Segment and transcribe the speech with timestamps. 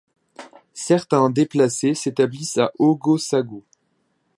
[0.73, 3.63] Certains déplacés s'établissent à Ogossagou.